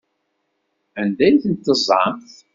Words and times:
Anda 1.01 1.23
ay 1.25 1.35
ten-teẓẓamt? 1.43 2.31